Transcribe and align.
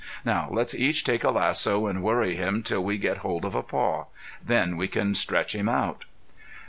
Now, 0.25 0.47
let's 0.51 0.73
each 0.73 1.03
take 1.03 1.23
a 1.23 1.29
lasso 1.29 1.85
and 1.85 2.01
worry 2.01 2.35
him 2.35 2.63
till 2.63 2.83
we 2.83 2.97
get 2.97 3.17
hold 3.17 3.45
of 3.45 3.53
a 3.53 3.61
paw. 3.61 4.05
Then 4.43 4.75
we 4.75 4.87
can 4.87 5.13
stretch 5.13 5.53
him 5.53 5.69
out." 5.69 6.05